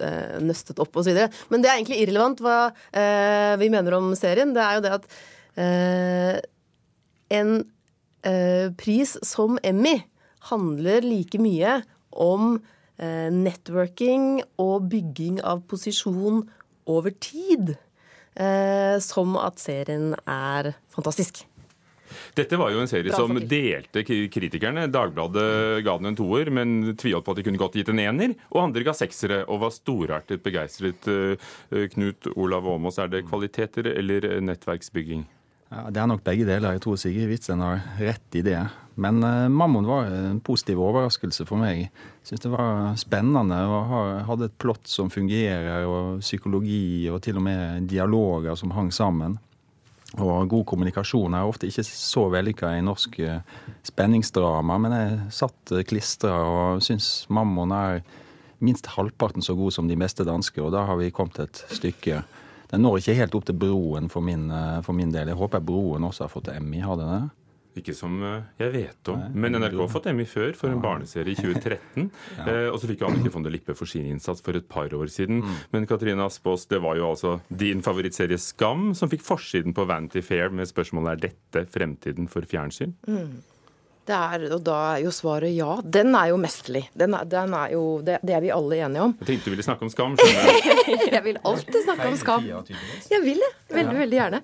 uh, 0.00 0.40
nøstet 0.40 0.80
opp 0.82 0.96
osv. 1.00 1.20
Men 1.52 1.64
det 1.64 1.70
er 1.70 1.78
egentlig 1.78 2.00
irrelevant 2.00 2.40
hva 2.44 2.58
uh, 2.72 3.54
vi 3.60 3.70
mener 3.72 3.98
om 4.00 4.10
serien. 4.18 4.56
Det 4.56 4.64
er 4.64 4.80
jo 4.80 4.84
det 4.86 4.96
at 4.98 5.08
uh, 5.60 6.42
en 7.38 7.56
Eh, 8.24 8.72
pris 8.72 9.18
som 9.22 9.58
Emmy 9.62 10.00
handler 10.38 11.02
like 11.04 11.38
mye 11.38 11.82
om 12.10 12.54
eh, 12.96 13.28
networking 13.28 14.38
og 14.56 14.86
bygging 14.88 15.42
av 15.44 15.60
posisjon 15.68 16.40
over 16.88 17.12
tid 17.20 17.74
eh, 18.40 18.96
som 19.04 19.36
at 19.36 19.60
serien 19.60 20.14
er 20.24 20.72
fantastisk. 20.94 21.42
Dette 22.36 22.58
var 22.60 22.72
jo 22.74 22.82
en 22.82 22.90
serie 22.90 23.14
som 23.14 23.36
delte 23.38 24.04
kritikerne. 24.04 24.86
Dagbladet 24.92 25.84
ga 25.86 25.96
den 26.00 26.12
en 26.12 26.18
toer, 26.18 26.50
men 26.54 26.94
tviholdt 27.00 27.26
på 27.26 27.34
at 27.34 27.40
de 27.40 27.46
kunne 27.46 27.60
godt 27.60 27.78
gitt 27.78 27.92
en 27.92 28.02
ener. 28.02 28.34
Og 28.52 28.64
andre 28.66 28.86
ga 28.86 28.96
seksere 28.96 29.44
og 29.48 29.62
var 29.64 29.74
storartet 29.74 30.44
begeistret. 30.44 31.08
Knut 31.94 32.30
Olav 32.34 32.68
Åmås, 32.68 33.00
er 33.02 33.10
det 33.12 33.26
kvaliteter 33.28 33.92
eller 33.94 34.28
nettverksbygging? 34.44 35.26
Ja, 35.74 35.90
Det 35.90 36.00
er 36.00 36.06
nok 36.06 36.24
begge 36.24 36.46
deler. 36.46 36.76
Jeg 36.76 36.84
tror 36.84 36.98
Sigrid 37.00 37.28
Witzen 37.30 37.62
har 37.64 37.82
rett 37.98 38.36
i 38.38 38.42
det. 38.46 38.60
Men 38.94 39.22
uh, 39.24 39.48
Mammon 39.50 39.86
var 39.88 40.06
en 40.06 40.40
positiv 40.44 40.78
overraskelse 40.84 41.46
for 41.48 41.58
meg. 41.58 41.88
Jeg 41.88 42.28
syns 42.30 42.44
det 42.44 42.52
var 42.52 42.94
spennende 43.00 43.58
og 43.66 43.94
hadde 44.28 44.50
et 44.50 44.58
plott 44.62 44.86
som 44.90 45.10
fungerer, 45.10 45.86
og 45.88 46.22
psykologi 46.22 47.08
og 47.10 47.20
til 47.24 47.40
og 47.40 47.46
med 47.48 47.90
dialoger 47.90 48.54
som 48.58 48.74
hang 48.76 48.92
sammen. 48.94 49.38
Og 50.22 50.48
god 50.50 50.64
kommunikasjon 50.70 51.34
er 51.34 51.48
ofte 51.48 51.66
ikke 51.66 51.82
så 51.86 52.28
vellykka 52.30 52.70
i 52.76 52.84
norsk 52.86 53.16
uh, 53.26 53.40
spenningsdrama, 53.82 54.76
men 54.78 54.94
jeg 54.94 55.16
satt 55.34 55.72
uh, 55.74 55.82
klistra 55.82 56.36
og 56.46 56.84
syns 56.86 57.24
Mammon 57.34 57.74
er 57.74 58.04
minst 58.64 58.86
halvparten 58.94 59.42
så 59.42 59.56
god 59.58 59.74
som 59.74 59.88
de 59.90 59.98
meste 59.98 60.26
danske, 60.26 60.62
og 60.62 60.72
da 60.74 60.84
har 60.88 60.98
vi 61.00 61.12
kommet 61.14 61.40
et 61.42 61.64
stykke. 61.74 62.22
Den 62.70 62.84
når 62.84 63.00
ikke 63.00 63.16
helt 63.18 63.34
opp 63.36 63.46
til 63.48 63.58
Broen 63.58 64.08
for 64.10 64.24
min, 64.24 64.50
eh, 64.50 64.80
for 64.82 64.96
min 64.96 65.12
del. 65.12 65.28
Jeg 65.30 65.38
håper 65.38 65.60
Broen 65.60 66.04
også 66.04 66.24
har 66.24 66.32
fått 66.32 66.48
Emmy. 66.54 66.80
Har 66.82 66.96
den 66.96 67.10
det? 67.12 67.43
Ikke 67.78 67.94
som 67.96 68.16
eh, 68.22 68.44
jeg 68.60 68.72
vet 68.74 69.10
om. 69.10 69.22
Men 69.34 69.58
NRK 69.58 69.78
har 69.80 69.90
fått 69.90 70.08
Emmy 70.10 70.26
før, 70.30 70.52
for 70.58 70.70
en 70.70 70.82
barneserie 70.82 71.34
i 71.34 71.38
2013. 71.38 72.06
ja. 72.38 72.46
eh, 72.46 72.68
og 72.70 72.78
så 72.80 72.90
fikk 72.90 73.02
jo 73.02 73.08
Annike 73.10 73.32
von 73.34 73.46
der 73.46 73.54
Lippe 73.54 73.74
for 73.78 73.90
sin 73.90 74.06
innsats 74.10 74.44
for 74.44 74.58
et 74.58 74.68
par 74.70 74.94
år 74.94 75.10
siden. 75.12 75.42
Mm. 75.42 75.56
Men 75.74 75.88
Katrine 75.90 76.28
Aspaas, 76.28 76.68
det 76.70 76.82
var 76.84 76.98
jo 77.00 77.08
altså 77.10 77.38
din 77.50 77.82
favorittserie 77.84 78.38
Skam 78.38 78.92
som 78.98 79.10
fikk 79.10 79.26
forsiden 79.26 79.74
på 79.74 79.88
Vanity 79.90 80.22
Fair 80.24 80.54
med 80.54 80.70
spørsmålet 80.70 81.16
er 81.16 81.26
dette 81.28 81.66
fremtiden 81.74 82.30
for 82.30 82.46
fjernsyn? 82.48 82.94
Mm. 83.10 83.42
Det 84.04 84.12
er, 84.12 84.42
og 84.52 84.60
da 84.60 84.76
er 84.92 85.04
jo 85.06 85.10
svaret 85.14 85.54
ja. 85.56 85.78
Den 85.80 86.12
er 86.18 86.28
jo 86.28 86.36
mesterlig. 86.40 86.82
Den 86.92 87.14
er, 87.16 87.24
den 87.24 87.54
er 87.56 87.70
jo, 87.72 87.84
det, 88.04 88.18
det, 88.20 88.34
er 88.36 88.42
vi 88.44 88.50
alle 88.52 88.80
enige 88.84 89.06
om. 89.06 89.14
Jeg 89.22 89.30
tenkte 89.30 89.48
du 89.48 89.54
ville 89.54 89.64
snakke 89.64 89.86
om 89.86 89.92
skam. 89.92 90.16
jeg 91.14 91.22
vil 91.24 91.38
alltid 91.40 91.78
snakke 91.86 92.10
om 92.10 92.18
skam. 92.20 92.48
Jeg 93.08 93.22
vil 93.24 93.40
det. 93.40 93.50
Veldig, 93.74 93.96
veldig 94.02 94.18
gjerne. 94.18 94.40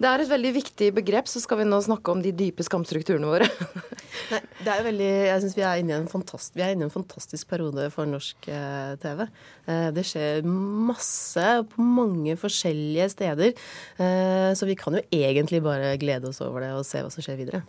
Det 0.00 0.08
er 0.08 0.24
et 0.24 0.32
veldig 0.32 0.52
viktig 0.56 0.88
begrep, 0.96 1.28
så 1.28 1.42
skal 1.44 1.60
vi 1.60 1.68
nå 1.68 1.82
snakke 1.84 2.14
om 2.14 2.24
de 2.24 2.32
dype 2.34 2.64
skamstrukturene 2.64 3.28
våre. 3.28 3.50
Nei, 4.32 4.40
det 4.64 4.72
er 4.72 4.86
veldig, 4.86 5.10
jeg 5.28 5.44
syns 5.44 5.58
vi, 5.58 5.66
er 5.68 5.82
inne 5.82 5.92
i 5.92 5.98
en 6.00 6.08
fantastisk, 6.08 6.56
vi 6.56 6.64
er 6.64 6.72
inne 6.72 6.86
i 6.86 6.88
en 6.88 6.94
fantastisk 6.94 7.52
periode 7.52 7.90
for 7.92 8.08
norsk 8.08 8.48
eh, 8.48 8.94
TV. 9.02 9.26
Eh, 9.68 9.88
det 9.92 10.06
skjer 10.08 10.48
masse 10.48 11.46
på 11.74 11.84
mange 12.00 12.38
forskjellige 12.40 13.12
steder. 13.12 13.52
Eh, 14.00 14.50
så 14.56 14.68
vi 14.68 14.78
kan 14.80 14.96
jo 14.96 15.04
egentlig 15.12 15.60
bare 15.64 15.98
glede 16.00 16.32
oss 16.32 16.40
over 16.44 16.64
det 16.64 16.72
og 16.78 16.86
se 16.88 17.04
hva 17.04 17.12
som 17.12 17.24
skjer 17.24 17.40
videre. 17.44 17.64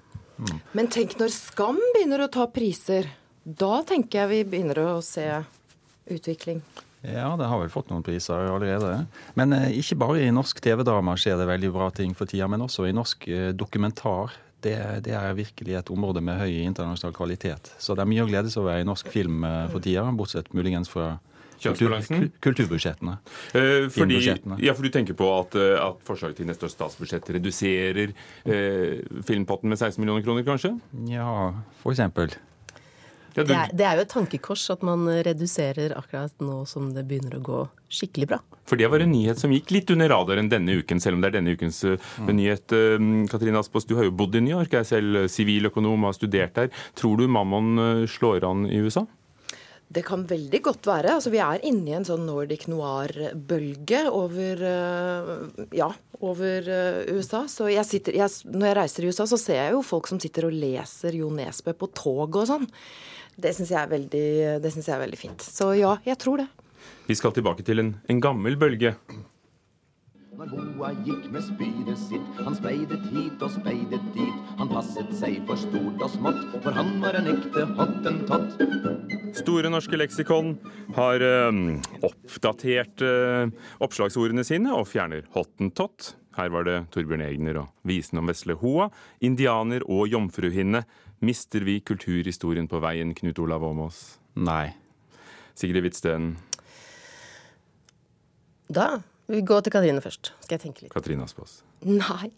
Men 0.77 0.89
tenk 0.91 1.17
når 1.19 1.33
Skam 1.33 1.79
begynner 1.95 2.25
å 2.25 2.31
ta 2.31 2.47
priser. 2.51 3.09
Da 3.43 3.81
tenker 3.87 4.23
jeg 4.23 4.31
vi 4.31 4.41
begynner 4.53 4.79
å 4.85 5.01
se 5.03 5.27
utvikling. 6.11 6.61
Ja, 7.03 7.33
det 7.35 7.49
har 7.51 7.59
vel 7.59 7.71
fått 7.71 7.89
noen 7.91 8.03
priser 8.05 8.47
allerede. 8.47 9.03
Men 9.35 9.51
eh, 9.55 9.73
ikke 9.81 9.97
bare 9.99 10.21
i 10.23 10.31
norsk 10.31 10.61
TV-drama 10.63 11.17
skjer 11.19 11.35
det 11.41 11.49
veldig 11.49 11.71
bra 11.75 11.89
ting 11.91 12.13
for 12.15 12.29
tida, 12.31 12.47
men 12.47 12.63
også 12.63 12.87
i 12.87 12.95
norsk 12.95 13.27
eh, 13.27 13.49
dokumentar. 13.51 14.31
Det, 14.63 14.77
det, 15.03 15.11
er 15.11 15.35
virkelig 15.35 15.73
et 15.75 15.89
område 15.91 16.21
med 16.23 16.39
høy 16.39 16.61
internasjonal 16.63 17.11
kvalitet. 17.17 17.73
Så 17.83 17.97
det 17.97 18.05
er 18.05 18.07
mye 18.07 18.23
å 18.23 18.29
glede 18.29 18.47
seg 18.47 18.61
over 18.63 18.79
i 18.79 18.87
norsk 18.87 19.09
film 19.11 19.43
eh, 19.43 19.65
for 19.73 19.83
tida, 19.83 20.05
bortsett 20.15 20.53
muligens 20.55 20.87
fra 20.87 21.17
Kjønnsbalansen? 21.61 22.29
Kulturbudsjettene. 22.43 23.17
Eh, 23.53 23.89
fordi, 23.93 24.21
ja, 24.63 24.73
for 24.75 24.85
du 24.85 24.93
tenker 24.93 25.17
på 25.17 25.27
at, 25.35 25.57
eh, 25.59 25.75
at 25.79 26.01
forslaget 26.07 26.41
til 26.41 26.49
neste 26.49 26.67
års 26.67 26.77
statsbudsjett 26.77 27.29
reduserer 27.37 28.13
eh, 28.13 29.03
filmpotten 29.27 29.71
med 29.71 29.79
16 29.79 30.01
millioner 30.01 30.25
kroner, 30.25 30.47
kanskje? 30.47 30.75
Ja, 31.11 31.53
for 31.83 31.95
eksempel. 31.95 32.33
Ja, 33.33 33.41
du... 33.41 33.49
det, 33.49 33.55
er, 33.57 33.71
det, 33.73 33.85
er, 33.85 33.97
jo 33.97 34.03
et 34.05 34.11
tankekors 34.13 34.63
at 34.69 34.83
man 34.85 35.07
reduserer 35.25 35.95
akkurat 35.97 36.43
nå 36.43 36.59
som 36.69 36.91
det 36.93 37.05
begynner 37.09 37.39
å 37.39 37.45
gå 37.45 37.61
skikkelig 37.93 38.27
bra. 38.29 38.39
For 38.69 38.79
det 38.79 38.91
var 38.93 39.01
en 39.01 39.09
nyhet 39.09 39.41
som 39.41 39.51
gikk 39.53 39.73
litt 39.73 39.89
under 39.93 40.11
radaren 40.13 40.51
denne 40.51 40.77
uken, 40.77 41.01
selv 41.01 41.17
om 41.17 41.23
det 41.23 41.31
er 41.31 41.39
denne 41.39 41.55
ukens 41.57 41.81
uh, 41.87 41.97
mm. 42.21 42.29
nyhet. 42.37 42.75
Uh, 42.75 43.25
Katrine 43.31 43.57
Aspaas, 43.59 43.89
du 43.89 43.95
har 43.97 44.05
jo 44.05 44.13
bodd 44.13 44.37
i 44.37 44.43
New 44.45 44.53
York, 44.53 44.75
jeg 44.75 44.85
er 44.85 44.91
selv 44.91 45.25
siviløkonom 45.33 46.05
og 46.05 46.11
har 46.11 46.19
studert 46.19 46.55
der. 46.59 46.85
Tror 46.99 47.17
du 47.19 47.25
Mammon 47.25 48.05
slår 48.09 48.45
an 48.47 48.67
i 48.69 48.85
USA? 48.85 49.07
Det 49.93 50.01
kan 50.07 50.23
veldig 50.25 50.61
godt 50.65 50.87
være. 50.89 51.17
Altså, 51.17 51.29
vi 51.33 51.41
er 51.43 51.61
inne 51.67 51.91
i 51.91 51.95
en 51.97 52.07
sånn 52.07 52.25
Nordic 52.25 52.65
noir-bølge 52.71 53.99
over, 54.09 54.63
uh, 54.65 55.65
ja, 55.75 55.91
over 56.23 56.69
uh, 56.69 57.01
USA. 57.13 57.43
Så 57.51 57.69
jeg 57.69 57.85
sitter, 57.89 58.17
jeg, 58.17 58.31
når 58.49 58.71
jeg 58.71 58.77
reiser 58.79 59.05
i 59.05 59.11
USA, 59.11 59.27
så 59.29 59.39
ser 59.41 59.59
jeg 59.59 59.75
jo 59.75 59.83
folk 59.85 60.09
som 60.09 60.21
sitter 60.23 60.49
og 60.49 60.55
leser 60.57 61.17
Jo 61.19 61.29
Nesbø 61.33 61.75
på 61.77 61.91
tog 61.93 62.39
og 62.41 62.49
sånn. 62.49 62.65
Det 63.33 63.53
syns 63.53 63.73
jeg, 63.73 64.01
jeg, 64.13 64.83
er 64.87 65.03
veldig 65.03 65.19
fint. 65.19 65.45
Så 65.45 65.73
ja, 65.77 65.95
jeg 66.05 66.17
tror 66.21 66.41
det. 66.41 66.49
Vi 67.07 67.17
skal 67.17 67.33
tilbake 67.35 67.65
til 67.65 67.81
en, 67.83 67.93
en 68.09 68.23
gammel 68.23 68.57
bølge. 68.59 68.95
Når 70.33 70.49
Boa 70.49 70.87
gikk 71.05 71.27
med 71.29 71.43
spydet 71.45 71.99
sitt, 72.01 72.29
han 72.41 72.55
speidet 72.57 73.03
hit 73.13 73.43
og 73.45 73.51
speidet 73.53 74.01
dit. 74.15 74.39
Han 74.57 74.71
passet 74.71 75.11
seg 75.13 75.43
for 75.45 75.61
stort 75.61 76.01
og 76.01 76.09
smått, 76.09 76.55
for 76.63 76.73
han 76.73 76.89
var 77.03 77.19
en 77.19 77.29
ekte 77.35 77.67
hottentott. 77.77 78.55
Store 79.37 79.69
norske 79.69 79.99
leksikon 79.99 80.55
har 80.97 81.21
øh, 81.27 81.59
oppdatert 82.09 83.05
øh, 83.05 83.53
oppslagsordene 83.85 84.45
sine 84.47 84.73
og 84.73 84.89
fjerner 84.89 85.29
hottentott. 85.37 86.15
Her 86.33 86.49
var 86.49 86.65
det 86.65 86.79
Torbjørn 86.97 87.27
Egner 87.27 87.61
og 87.61 87.69
visen 87.85 88.17
om 88.17 88.33
vesle 88.33 88.57
hoa, 88.57 88.89
indianer 89.21 89.85
og 89.85 90.09
jomfruhinne. 90.09 90.81
Mister 91.21 91.61
vi 91.61 91.77
kulturhistorien 91.85 92.65
på 92.67 92.81
veien, 92.81 93.13
Knut 93.13 93.45
Olav 93.45 93.69
Åmås? 93.69 94.17
Nei. 94.33 94.73
Sigrid 95.53 95.85
Hvitsten? 95.85 96.31
Da 98.73 99.03
vi 99.27 99.41
går 99.41 99.63
til 99.65 99.71
Katrine 99.75 100.01
først. 100.03 100.33
Skal 100.43 100.57
jeg 100.57 100.65
tenke 100.65 100.85
litt. 100.85 100.93
Katrine 100.93 101.23
Aspaas. 101.23 101.61
Nei. 101.87 102.31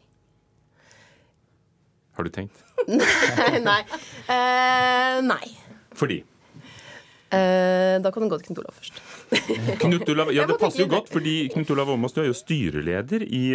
Har 2.16 2.24
du 2.24 2.32
tenkt? 2.32 2.62
nei. 2.88 3.60
Nei. 3.66 3.82
Uh, 4.30 5.20
nei. 5.26 5.44
Fordi? 5.96 6.22
Eh, 7.34 7.96
da 8.02 8.12
kan 8.14 8.22
du 8.22 8.30
gå 8.30 8.38
til 8.38 8.52
Knut 8.52 8.60
Olav 8.62 8.76
først. 8.78 9.00
Knut 9.82 10.10
Olav, 10.14 10.30
ja, 10.36 10.46
Det 10.46 10.58
passer 10.62 10.84
jo 10.84 10.90
godt, 10.92 11.10
fordi 11.10 11.34
Knut 11.54 11.72
Olav 11.74 11.90
Åmås, 11.96 12.14
du 12.14 12.22
er 12.22 12.28
jo 12.30 12.36
styreleder 12.38 13.26
i, 13.26 13.46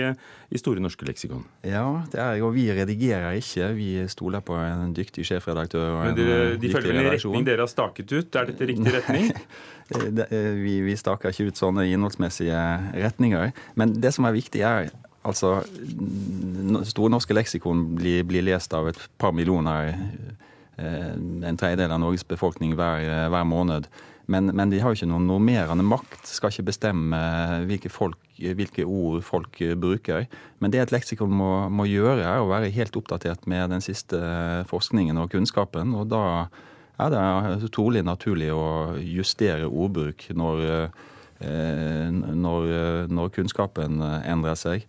i, 0.50 0.58
Store 0.58 0.82
norske 0.82 1.06
leksikon. 1.06 1.44
Ja, 1.62 1.84
det 2.10 2.18
er 2.18 2.34
jeg, 2.34 2.44
og 2.46 2.54
vi 2.56 2.66
redigerer 2.74 3.38
ikke. 3.38 3.68
Vi 3.78 3.90
stoler 4.10 4.42
på 4.42 4.58
en 4.58 4.90
dyktig 4.96 5.28
sjefredaktør. 5.28 6.00
Men 6.02 6.18
dere, 6.18 6.40
De 6.60 6.72
følger 6.72 6.98
en 6.98 7.12
retning 7.14 7.46
dere 7.46 7.64
har 7.64 7.70
staket 7.70 8.10
ut? 8.10 8.40
Er 8.40 8.50
dette 8.50 8.72
riktig 8.72 8.96
retning? 8.98 9.30
Eh, 9.90 10.52
vi, 10.54 10.76
vi 10.86 10.92
staker 10.94 11.32
ikke 11.32 11.48
ut 11.50 11.58
sånne 11.58 11.82
innholdsmessige 11.90 12.58
retninger. 12.94 13.48
Men 13.74 13.96
det 13.98 14.12
som 14.14 14.28
er 14.28 14.36
viktig, 14.36 14.60
er 14.62 14.92
altså 15.26 15.56
Store 16.86 17.10
norske 17.10 17.34
leksikon 17.34 17.82
blir, 17.98 18.22
blir 18.22 18.46
lest 18.46 18.70
av 18.78 18.86
et 18.92 19.00
par 19.18 19.34
millioner 19.34 19.90
en 20.80 21.58
tredjedel 21.60 21.92
av 21.92 22.00
Norges 22.02 22.25
befolkning 22.28 22.76
hver, 22.78 23.04
hver 23.32 23.46
måned. 23.49 23.88
Men, 24.30 24.52
men, 24.54 24.70
de 24.70 24.78
har 24.78 24.92
jo 24.92 25.00
ikke 25.00 25.10
noen 25.10 25.26
normerende 25.26 25.82
makt, 25.82 26.28
skal 26.28 26.52
ikke 26.52 26.68
bestemme 26.68 27.18
hvilke, 27.66 27.90
folk, 27.90 28.18
hvilke 28.38 28.84
ord 28.87 29.25
folk 29.26 29.58
bruker. 29.82 30.28
Men 30.62 30.70
det 30.70 30.84
et 30.84 30.94
leksikon 30.94 31.32
må, 31.34 31.50
må, 31.75 31.88
gjøre, 31.90 32.22
er 32.22 32.42
å 32.42 32.50
være 32.52 32.70
helt 32.76 32.94
oppdatert 33.00 33.49
med 33.50 33.75
den 33.75 33.82
siste 33.82 34.20
forskningen 34.70 35.18
og 35.18 35.32
kunnskapen. 35.34 35.96
Og 35.99 36.12
da 36.12 36.22
er 37.00 37.10
det 37.10 37.72
trolig 37.75 38.04
naturlig 38.06 38.52
å 38.54 38.94
justere 39.02 39.66
ordbruk 39.66 40.28
når, 40.38 40.64
når, 41.40 42.72
når 43.10 43.34
kunnskapen 43.34 43.99
endrer 44.04 44.58
seg. 44.62 44.87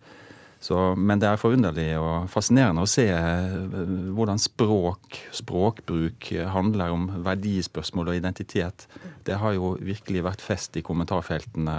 Så, 0.61 0.77
men 0.93 1.17
det 1.17 1.25
er 1.25 1.39
forunderlig 1.41 1.87
og 1.97 2.27
fascinerende 2.29 2.83
å 2.85 2.89
se 2.89 3.07
eh, 3.09 3.53
hvordan 4.13 4.37
språk, 4.37 5.17
språkbruk 5.33 6.27
handler 6.53 6.93
om 6.93 7.07
verdispørsmål 7.25 8.11
og 8.11 8.19
identitet. 8.19 8.85
Det 9.25 9.39
har 9.41 9.55
jo 9.57 9.73
virkelig 9.81 10.21
vært 10.27 10.45
fest 10.45 10.77
i 10.77 10.83
kommentarfeltene 10.85 11.77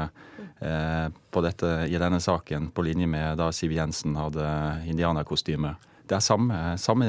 eh, 0.59 1.07
dette, 1.47 1.71
i 1.87 2.01
denne 2.03 2.19
saken, 2.23 2.73
på 2.75 2.83
linje 2.89 3.07
med 3.07 3.39
da 3.39 3.53
Siv 3.55 3.77
Jensen 3.77 4.19
hadde 4.19 4.49
indianerkostyme. 4.91 5.77
Det 6.03 6.19
er 6.19 6.27
samme, 6.27 6.59
samme 6.83 7.07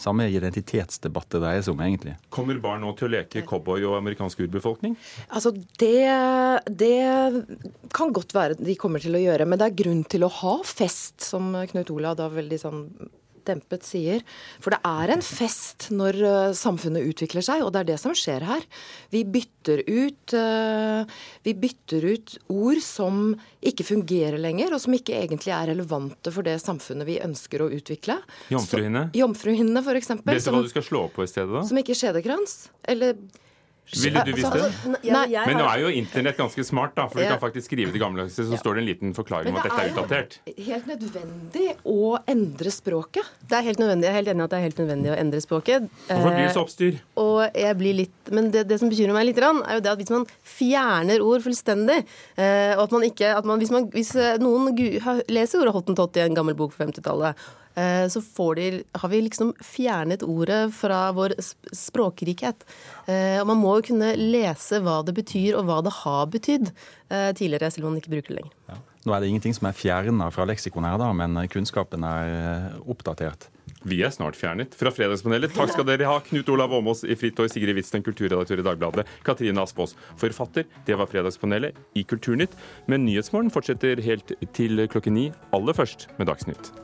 samme 0.00 0.26
identitetsdebatt 0.32 1.30
det 1.34 1.42
dreier 1.42 1.64
seg 1.64 1.76
om, 1.76 1.82
egentlig. 1.84 2.16
Kommer 2.32 2.60
barn 2.62 2.82
nå 2.84 2.92
til 2.98 3.08
å 3.08 3.12
leke 3.16 3.44
cowboy 3.48 3.84
og 3.88 3.98
amerikansk 3.98 4.42
urbefolkning? 4.46 4.96
Altså, 5.28 5.52
det, 5.80 6.08
det, 6.80 6.94
kan 7.96 8.14
godt 8.16 8.34
være 8.36 8.58
de 8.60 8.76
kommer 8.80 9.02
til 9.02 9.16
å 9.16 9.22
gjøre, 9.22 9.48
men 9.48 9.60
det 9.60 9.70
er 9.70 9.80
grunn 9.82 10.04
til 10.08 10.26
å 10.26 10.34
ha 10.40 10.58
fest, 10.66 11.20
som 11.24 11.52
Knut 11.70 11.92
Olav 11.94 12.18
da 12.20 12.30
veldig 12.32 12.60
sånn 12.60 12.84
dempet 13.48 13.86
sier. 13.86 14.24
For 14.62 14.74
det 14.74 14.80
er 14.86 15.12
en 15.14 15.24
fest 15.24 15.88
når 15.94 16.20
uh, 16.22 16.52
samfunnet 16.56 17.06
utvikler 17.10 17.44
seg, 17.44 17.64
og 17.64 17.72
det 17.74 17.82
er 17.82 17.90
det 17.92 17.98
som 18.02 18.14
skjer 18.16 18.46
her. 18.48 18.64
Vi 19.14 19.24
bytter 19.24 19.82
ut, 19.88 20.36
uh, 20.36 21.04
vi 21.46 21.56
bytter 21.64 22.08
ut 22.12 22.36
ord 22.52 22.80
som 22.84 23.22
ikke 23.64 23.86
fungerer 23.88 24.40
lenger, 24.40 24.74
og 24.74 24.82
som 24.82 24.96
ikke 24.96 25.18
egentlig 25.18 25.54
er 25.56 25.70
relevante 25.72 26.32
for 26.34 26.46
det 26.46 26.58
samfunnet 26.62 27.08
vi 27.08 27.20
ønsker 27.24 27.64
å 27.64 27.70
utvikle. 27.74 28.20
Jomfruhinne? 28.52 29.08
Jomfruhinne, 29.16 29.84
f.eks. 29.84 30.14
Vet 30.24 30.42
du 30.44 30.50
hva 30.54 30.64
du 30.64 30.72
skal 30.72 30.86
slå 30.86 31.06
på 31.14 31.26
i 31.26 31.30
stedet, 31.30 31.52
da? 31.54 31.64
Som 31.66 31.80
ikke 31.80 31.96
skjedekrans. 31.98 32.58
Eller 32.88 33.16
ville 33.90 34.22
du 34.26 34.32
visst 34.36 34.52
det? 34.54 34.68
Men 35.10 35.58
nå 35.58 35.66
er 35.66 35.82
jo 35.82 35.90
internett 35.94 36.38
ganske 36.38 36.64
smart, 36.66 36.94
da, 36.96 37.06
for 37.10 37.20
du 37.20 37.26
kan 37.26 37.40
faktisk 37.42 37.70
skrive 37.70 37.92
til 37.94 38.02
gammeldagse, 38.02 38.46
så 38.46 38.58
står 38.60 38.78
det 38.78 38.82
en 38.82 38.88
liten 38.88 39.14
forklaring 39.16 39.54
om 39.54 39.60
at 39.60 39.68
dette 39.68 39.82
er 39.82 39.92
utdatert. 39.92 40.36
Det 40.46 40.54
er 40.54 40.68
helt 40.68 40.90
nødvendig 40.90 41.66
å 41.88 42.14
endre 42.30 42.74
språket. 42.74 43.30
Det 43.50 43.58
er 43.58 43.66
helt 43.66 43.82
nødvendig. 43.82 44.08
Jeg 44.08 44.14
er 44.14 44.18
helt 44.20 44.32
enig 44.34 44.44
i 44.44 44.46
at 44.46 44.54
det 44.54 44.60
er 44.60 44.66
helt 44.68 44.82
nødvendig 44.82 45.12
å 45.12 45.18
endre 45.18 45.42
språket. 45.44 45.88
Hvorfor 46.08 46.36
blir 46.36 46.46
det 46.46 46.54
så 46.56 46.64
oppstyr? 46.64 46.98
Eh, 47.00 47.22
og 47.24 47.60
jeg 47.64 47.78
blir 47.80 47.98
litt, 48.04 48.18
Men 48.30 48.50
det, 48.54 48.66
det 48.70 48.78
som 48.78 48.90
bekymrer 48.92 49.16
meg 49.16 49.30
litt, 49.30 49.40
er 49.40 49.78
jo 49.78 49.84
det 49.84 49.94
at 49.94 50.02
hvis 50.02 50.12
man 50.14 50.26
fjerner 50.46 51.24
ord 51.24 51.42
fullstendig, 51.46 52.02
eh, 52.36 52.76
og 52.76 52.84
at 52.86 52.94
man 52.94 53.08
ikke 53.08 53.32
at 53.36 53.48
man, 53.48 53.62
hvis, 53.62 53.72
man, 53.74 53.88
hvis 53.94 54.14
eh, 54.14 54.36
noen 54.42 54.70
leser 55.30 55.62
ordet 55.64 55.74
hottentott 55.74 56.20
i 56.20 56.26
en 56.26 56.38
gammel 56.38 56.58
bok 56.58 56.76
fra 56.76 56.86
50-tallet, 56.86 57.48
Eh, 57.69 57.69
så 58.10 58.22
de, 58.58 58.82
har 58.92 59.08
vi 59.12 59.20
liksom 59.22 59.52
fjernet 59.62 60.24
ordet 60.26 60.74
fra 60.74 61.12
vår 61.16 61.36
språkrikhet. 61.76 62.66
Eh, 63.06 63.38
og 63.40 63.46
man 63.52 63.60
må 63.60 63.76
jo 63.78 63.88
kunne 63.92 64.12
lese 64.18 64.82
hva 64.82 65.00
det 65.06 65.14
betyr, 65.16 65.58
og 65.58 65.68
hva 65.68 65.80
det 65.86 65.94
har 66.02 66.26
betydd 66.32 66.70
eh, 66.70 67.30
tidligere, 67.36 67.70
selv 67.70 67.86
om 67.86 67.94
man 67.94 68.02
ikke 68.02 68.14
bruker 68.16 68.34
det 68.34 68.40
lenger. 68.40 68.56
Ja. 68.72 68.80
Nå 69.00 69.14
er 69.14 69.22
det 69.22 69.30
ingenting 69.30 69.54
som 69.56 69.70
er 69.70 69.76
fjerna 69.78 70.26
fra 70.34 70.44
leksikonet 70.50 70.92
her, 70.92 71.00
da, 71.00 71.08
men 71.16 71.38
kunnskapen 71.48 72.04
er 72.04 72.74
oppdatert. 72.84 73.48
Vi 73.88 74.02
er 74.04 74.12
snart 74.12 74.36
fjernet 74.36 74.74
fra 74.76 74.92
Fredagspanelet. 74.92 75.54
Takk 75.56 75.72
skal 75.72 75.86
dere 75.88 76.08
ha, 76.08 76.18
Knut 76.26 76.50
Olav 76.52 76.74
Åmås 76.76 77.00
i 77.08 77.16
Fritt 77.16 77.40
og 77.40 77.48
Sigrid 77.48 77.78
Witzen, 77.78 78.04
kulturredaktør 78.04 78.60
i 78.60 78.66
Dagbladet, 78.66 79.06
Katrine 79.24 79.64
Aspaas, 79.64 79.96
forfatter. 80.20 80.68
Det 80.84 80.98
var 81.00 81.08
Fredagspanelet 81.08 81.80
i 81.96 82.04
Kulturnytt. 82.04 82.58
Men 82.92 83.06
Nyhetsmorgen 83.08 83.48
fortsetter 83.54 84.04
helt 84.04 84.36
til 84.56 84.84
klokken 84.92 85.16
ni, 85.16 85.26
aller 85.56 85.80
først 85.80 86.10
med 86.20 86.28
Dagsnytt. 86.28 86.74